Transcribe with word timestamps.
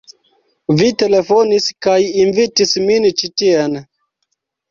Vi 0.77 0.87
telefonis 1.01 1.67
kaj 1.87 1.97
invitis 2.23 2.73
min 2.87 3.07
ĉi 3.21 3.31
tien. 3.43 3.77